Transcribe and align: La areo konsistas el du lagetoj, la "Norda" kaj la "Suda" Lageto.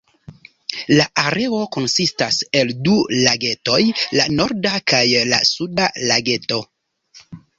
La 0.99 1.03
areo 1.23 1.59
konsistas 1.75 2.39
el 2.61 2.71
du 2.87 2.95
lagetoj, 3.27 3.77
la 4.19 4.25
"Norda" 4.39 4.73
kaj 4.93 5.03
la 5.35 5.43
"Suda" 5.53 5.87
Lageto. 6.13 6.59